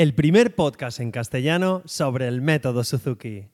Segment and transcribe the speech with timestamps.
[0.00, 3.50] el primer podcast en castellano sobre el método Suzuki.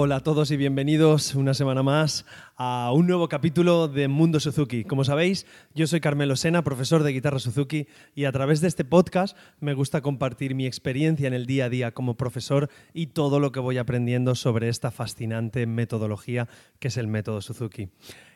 [0.00, 2.24] Hola a todos y bienvenidos una semana más
[2.56, 4.84] a un nuevo capítulo de Mundo Suzuki.
[4.84, 5.44] Como sabéis,
[5.74, 9.74] yo soy Carmelo Sena, profesor de guitarra Suzuki, y a través de este podcast me
[9.74, 13.58] gusta compartir mi experiencia en el día a día como profesor y todo lo que
[13.58, 16.46] voy aprendiendo sobre esta fascinante metodología
[16.78, 17.88] que es el método Suzuki.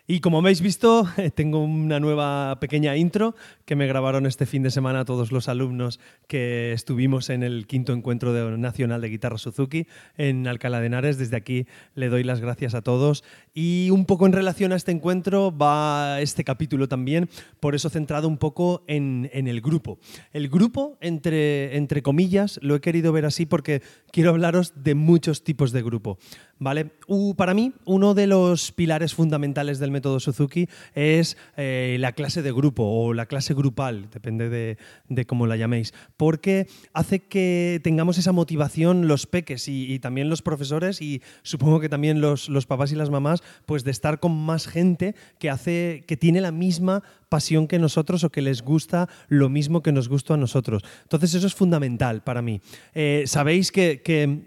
[0.09, 3.37] Y como habéis visto, tengo una nueva pequeña intro
[3.73, 7.95] que me grabaron este fin de semana todos los alumnos que estuvimos en el quinto
[7.95, 9.87] encuentro nacional de guitarra Suzuki
[10.19, 11.17] en Alcalá de Henares.
[11.17, 13.25] Desde aquí le doy las gracias a todos.
[13.55, 17.31] Y un poco en relación a este encuentro va este capítulo también,
[17.61, 19.99] por eso centrado un poco en, el grupo.
[20.35, 23.81] El grupo, entre, entre comillas, lo he querido ver así porque
[24.11, 26.19] quiero hablaros de muchos tipos de grupo.
[26.63, 26.91] ¿vale?
[27.37, 32.53] para mí, uno de los pilares fundamentales del método Suzuki es eh, la clase de
[32.53, 38.33] grupo o la clase grupal, depende de, cómo la llaméis, porque hace que tengamos esa
[38.33, 42.97] motivación los peques y, también los profesores y supongo que también los, los papás y
[42.97, 47.03] las mamás, pues de estar con más gente que hace que tiene la misma
[47.33, 50.83] pasión que nosotros o que les gusta lo mismo que nos gusta a nosotros.
[51.05, 52.61] Entonces eso es fundamental para mí.
[52.95, 54.03] Eh, sabéis que,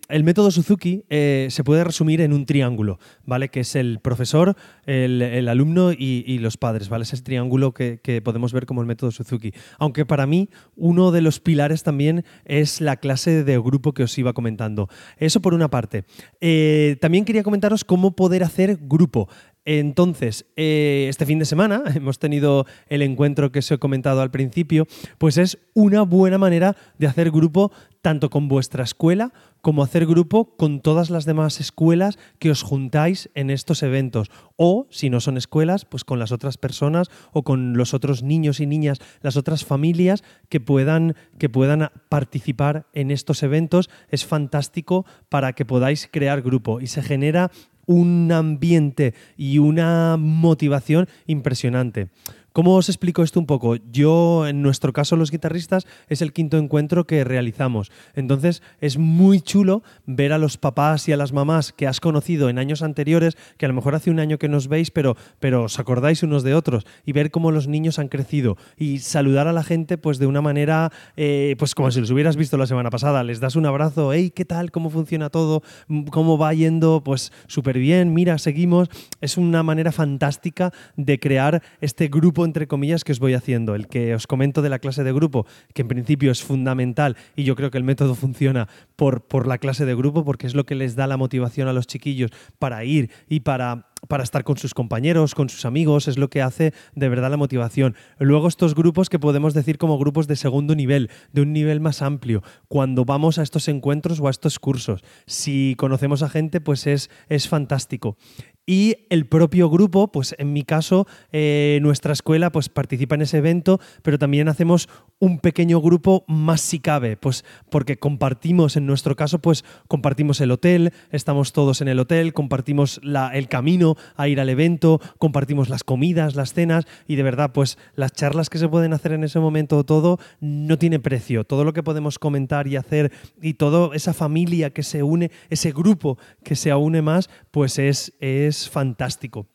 [0.08, 3.50] el método Suzuki eh, se puede resumir en un triángulo, ¿vale?
[3.50, 4.56] Que es el profesor,
[4.86, 7.04] el, alumno y, los padres, ¿vale?
[7.04, 9.54] Ese triángulo que, podemos ver como el método Suzuki.
[9.78, 14.18] Aunque para mí uno de los pilares también es la clase de grupo que os
[14.18, 14.90] iba comentando.
[15.18, 16.06] Eso por una parte.
[16.42, 19.30] Eh, también quería comentaros cómo poder hacer grupo.
[19.66, 24.32] Entonces, eh, este fin de semana hemos tenido el encuentro que os he comentado al
[24.32, 27.72] principio, pues es una buena manera de hacer grupo
[28.02, 33.32] tanto con vuestra escuela como hacer grupo con todas las demás escuelas que os juntáis
[33.34, 34.30] en estos eventos.
[34.58, 38.60] O, si no son escuelas, pues con las otras personas o con los otros niños
[38.60, 43.90] y niñas, las otras familias que puedan, que puedan participar en estos eventos.
[44.10, 47.50] Es fantástico para que podáis crear grupo y se genera
[47.86, 52.10] un ambiente y una motivación impresionante.
[52.56, 53.76] ¿Cómo os explico esto un poco?
[53.92, 57.92] Yo, en nuestro caso, los guitarristas, es el quinto encuentro que realizamos.
[58.14, 62.48] Entonces, es muy chulo ver a los papás y a las mamás que has conocido
[62.48, 65.64] en años anteriores, que a lo mejor hace un año que nos veis, pero, pero
[65.64, 69.52] os acordáis unos de otros, y ver cómo los niños han crecido y saludar a
[69.52, 72.90] la gente pues de una manera, eh, pues como si los hubieras visto la semana
[72.90, 73.26] pasada.
[73.26, 74.72] Les das un abrazo, hey, ¿qué tal?
[74.72, 75.62] ¿Cómo funciona todo?
[76.10, 77.02] ¿Cómo va yendo?
[77.04, 78.88] Pues súper bien, mira, seguimos.
[79.20, 83.88] Es una manera fantástica de crear este grupo entre comillas que os voy haciendo, el
[83.88, 87.56] que os comento de la clase de grupo, que en principio es fundamental y yo
[87.56, 90.76] creo que el método funciona por, por la clase de grupo porque es lo que
[90.76, 94.74] les da la motivación a los chiquillos para ir y para para estar con sus
[94.74, 97.96] compañeros, con sus amigos, es lo que hace de verdad la motivación.
[98.20, 102.02] Luego estos grupos que podemos decir como grupos de segundo nivel, de un nivel más
[102.02, 105.04] amplio, cuando vamos a estos encuentros o a estos cursos.
[105.26, 108.18] Si conocemos a gente, pues es, es fantástico
[108.66, 113.38] y el propio grupo, pues en mi caso, eh, nuestra escuela pues participa en ese
[113.38, 114.90] evento, pero también hacemos
[115.20, 120.52] un pequeño grupo más si cabe, pues porque compartimos, en nuestro caso, pues compartimos el
[120.52, 123.00] hotel, estamos todos en el hotel, compartimos
[123.34, 127.78] el camino a ir al evento, compartimos las comidas, las cenas y de verdad, pues
[127.96, 131.74] las charlas que se pueden hacer en ese momento, todo no tiene precio, todo lo
[131.74, 133.12] que podemos comentar y hacer
[133.42, 138.14] y toda esa familia que se une, ese grupo que se une más, pues es,
[138.20, 139.48] es fantástico.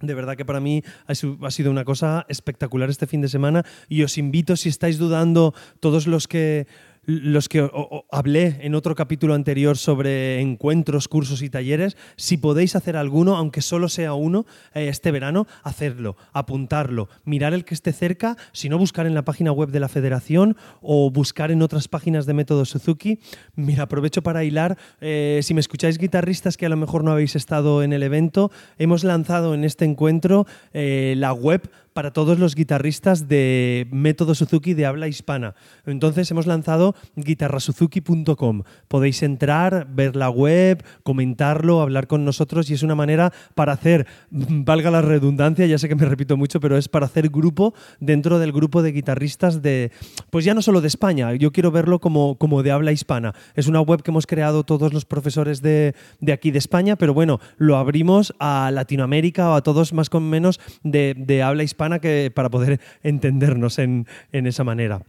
[0.00, 4.02] De verdad que para mí ha sido una cosa espectacular este fin de semana y
[4.02, 6.66] os invito, si estáis dudando, todos los que
[7.06, 7.68] los que
[8.10, 13.62] hablé en otro capítulo anterior sobre encuentros, cursos y talleres, si podéis hacer alguno, aunque
[13.62, 18.78] solo sea uno, eh, este verano, hacerlo, apuntarlo, mirar el que esté cerca, si no
[18.78, 22.64] buscar en la página web de la federación o buscar en otras páginas de Método
[22.64, 23.18] Suzuki.
[23.54, 27.36] Mira, aprovecho para hilar, eh, si me escucháis guitarristas que a lo mejor no habéis
[27.36, 32.56] estado en el evento, hemos lanzado en este encuentro eh, la web para todos los
[32.56, 35.54] guitarristas de Método Suzuki de habla hispana.
[35.86, 38.64] Entonces hemos lanzado guitarrasuzuki.com.
[38.88, 44.06] Podéis entrar, ver la web, comentarlo, hablar con nosotros y es una manera para hacer,
[44.30, 48.40] valga la redundancia, ya sé que me repito mucho, pero es para hacer grupo dentro
[48.40, 49.92] del grupo de guitarristas de,
[50.30, 53.34] pues ya no solo de España, yo quiero verlo como, como de habla hispana.
[53.54, 57.14] Es una web que hemos creado todos los profesores de, de aquí de España, pero
[57.14, 61.83] bueno, lo abrimos a Latinoamérica o a todos más con menos de, de habla hispana
[62.00, 65.02] que, para poder entendernos en, esa manera.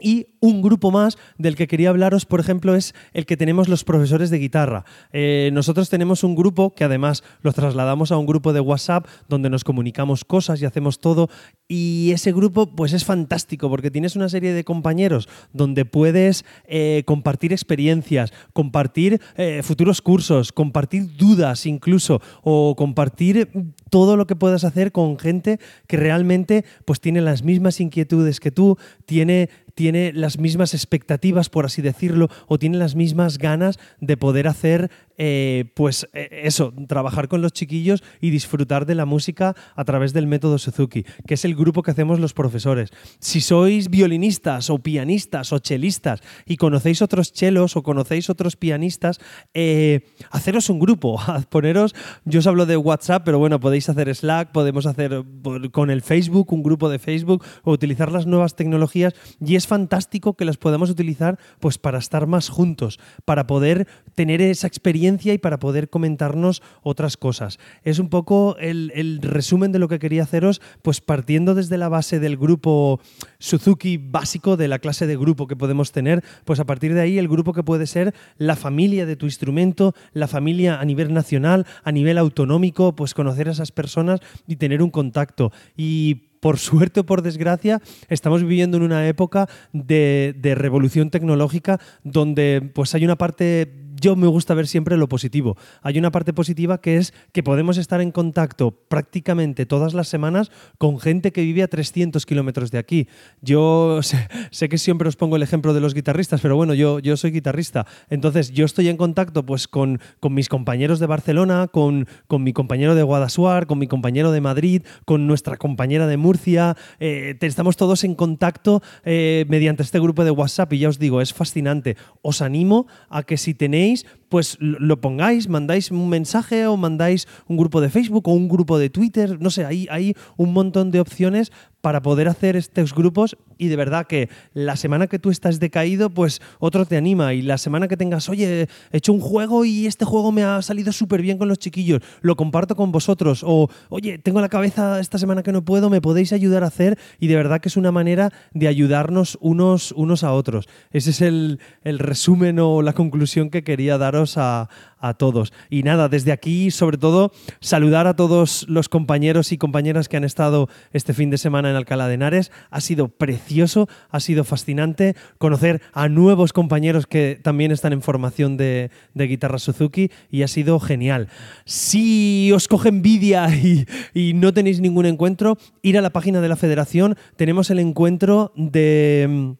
[0.00, 3.84] Y un grupo más del que quería hablaros, por ejemplo, es el que tenemos los
[3.84, 4.84] profesores de guitarra.
[5.12, 9.50] Eh, nosotros tenemos un grupo que además lo trasladamos a un grupo de WhatsApp donde
[9.50, 11.28] nos comunicamos cosas y hacemos todo.
[11.66, 17.02] Y ese grupo pues es fantástico porque tienes una serie de compañeros donde puedes eh,
[17.06, 23.50] compartir experiencias, compartir eh, futuros cursos, compartir dudas incluso o compartir
[23.90, 28.50] todo lo que puedas hacer con gente que realmente pues tiene las mismas inquietudes que
[28.50, 34.16] tú, tiene tiene las mismas expectativas, por así decirlo, o tiene las mismas ganas de
[34.16, 39.56] poder hacer, eh, pues eh, eso, trabajar con los chiquillos y disfrutar de la música
[39.74, 42.90] a través del método Suzuki, que es el grupo que hacemos los profesores.
[43.18, 49.18] Si sois violinistas o pianistas o chelistas y conocéis otros chelos o conocéis otros pianistas,
[49.54, 54.52] eh, haceros un grupo, poneros, yo os hablo de WhatsApp, pero bueno, podéis hacer Slack,
[54.52, 55.24] podemos hacer
[55.72, 59.14] con el Facebook, un grupo de Facebook, o utilizar las nuevas tecnologías
[59.44, 64.40] y es fantástico que las podamos utilizar pues para estar más juntos, para poder tener
[64.40, 67.58] esa experiencia y para poder comentarnos otras cosas.
[67.82, 72.20] Es un poco el, resumen de lo que quería haceros, pues partiendo desde la base
[72.20, 73.00] del grupo
[73.38, 77.18] Suzuki básico, de la clase de grupo que podemos tener, pues a partir de ahí
[77.18, 81.66] el grupo que puede ser la familia de tu instrumento, la familia a nivel nacional,
[81.82, 85.52] a nivel autonómico, pues conocer a esas personas y tener un contacto.
[85.76, 91.80] Y por suerte o por desgracia, estamos viviendo en una época de, de, revolución tecnológica
[92.04, 95.56] donde pues hay una parte yo me gusta ver siempre lo positivo.
[95.82, 100.50] Hay una parte positiva que es que podemos estar en contacto prácticamente todas las semanas
[100.78, 103.08] con gente que vive a 300 kilómetros de aquí.
[103.40, 104.00] Yo
[104.50, 107.30] sé, que siempre os pongo el ejemplo de los guitarristas, pero bueno, yo, yo soy
[107.30, 107.86] guitarrista.
[108.10, 112.52] Entonces, yo estoy en contacto pues, con, con mis compañeros de Barcelona, con, con mi
[112.52, 116.76] compañero de Guadasuar, con mi compañero de Madrid, con nuestra compañera de Murcia.
[117.00, 121.20] Eh, estamos todos en contacto eh, mediante este grupo de WhatsApp y ya os digo,
[121.20, 121.96] es fascinante.
[122.22, 123.87] Os animo a que si tenéis
[124.28, 128.78] pues lo pongáis, mandáis un mensaje o mandáis un grupo de Facebook o un grupo
[128.78, 131.52] de Twitter, no sé, hay, hay un montón de opciones
[131.88, 136.10] para poder hacer estos grupos y de verdad que la semana que tú estás decaído,
[136.10, 139.86] pues otro te anima y la semana que tengas, oye, he hecho un juego y
[139.86, 143.70] este juego me ha salido súper bien con los chiquillos, lo comparto con vosotros o,
[143.88, 147.28] oye, tengo la cabeza esta semana que no puedo, me podéis ayudar a hacer y
[147.28, 150.68] de verdad que es una manera de ayudarnos unos, unos a otros.
[150.90, 154.68] Ese es el, el resumen o la conclusión que quería daros a,
[155.00, 155.52] a todos.
[155.70, 160.24] Y nada, desde aquí, sobre todo, saludar a todos los compañeros y compañeras que han
[160.24, 162.50] estado este fin de semana en Alcalá de Henares.
[162.70, 168.56] Ha sido precioso, ha sido fascinante conocer a nuevos compañeros que también están en formación
[168.56, 171.28] de, guitarra Suzuki y ha sido genial.
[171.64, 173.48] Si os coge envidia
[174.14, 177.16] y, no tenéis ningún encuentro, ir a la página de la federación.
[177.36, 179.56] Tenemos el encuentro de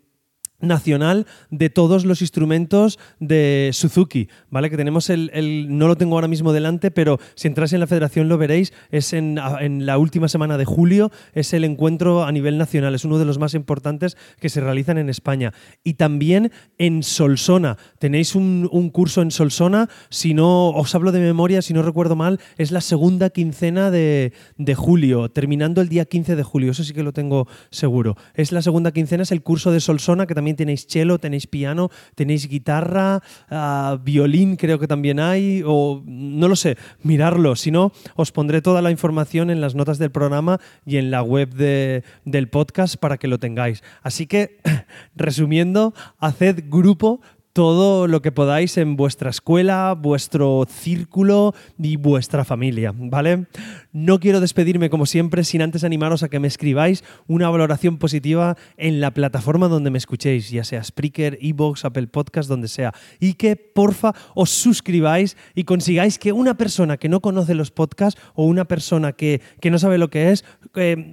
[0.61, 4.71] nacional de todos los instrumentos de Suzuki, ¿vale?
[4.71, 8.29] Que tenemos el, no lo tengo ahora mismo delante, pero si entráis en la federación
[8.29, 9.39] lo veréis, es en,
[9.87, 13.39] la última semana de julio, es el encuentro a nivel nacional, es uno de los
[13.39, 15.53] más importantes que se realizan en España.
[15.85, 21.63] Y también en Solsona, tenéis un, curso en Solsona, si no, os hablo de memoria,
[21.63, 26.35] si no recuerdo mal, es la segunda quincena de, de julio, terminando el día 15
[26.35, 28.17] de julio, eso sí que lo tengo seguro.
[28.35, 31.91] Es la segunda quincena, es el curso de Solsona, que también tenéis cello, tenéis piano,
[32.15, 37.57] tenéis guitarra, ah, violín creo que también hay, o no lo sé, mirarlo.
[37.57, 41.23] Si no, os pondré toda la información en las notas del programa y en la
[41.23, 43.83] web del podcast para que lo tengáis.
[44.03, 44.59] Así que,
[45.17, 47.21] resumiendo, haced grupo
[47.53, 53.47] todo lo que podáis en vuestra escuela, vuestro círculo y vuestra familia, ¿vale?
[53.93, 58.57] No quiero despedirme como siempre sin antes animaros a que me escribáis una valoración positiva
[58.77, 63.35] en la plataforma donde me escuchéis, ya sea Spreaker, Evox, Apple Podcast, donde sea, y
[63.35, 68.45] que porfa os suscribáis y consigáis que una persona que no conoce los podcasts o
[68.45, 70.45] una persona que, no sabe lo que es,
[70.77, 71.11] eh,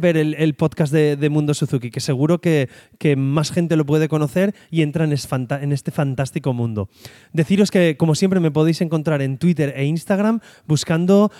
[0.00, 2.68] ver el, podcast de, Mundo Suzuki, que seguro que,
[3.16, 6.88] más gente lo puede conocer y entra en, en este fantástico mundo.
[7.32, 11.30] Deciros que, como siempre, me podéis encontrar en Twitter e Instagram buscando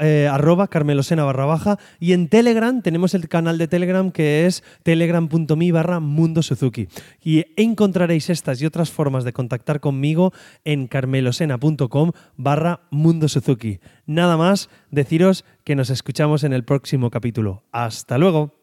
[0.00, 4.62] eh, arroba carmelosena barra baja y en Telegram tenemos el canal de Telegram que es
[4.82, 6.88] telegram.me barra Mundo Suzuki.
[7.22, 10.32] Y encontraréis estas y otras formas de contactar conmigo
[10.64, 13.80] en carmelosena.com barra Mundo Suzuki.
[14.06, 17.64] Nada más, deciros que nos escuchamos en el próximo capítulo.
[17.72, 18.61] Hasta luego.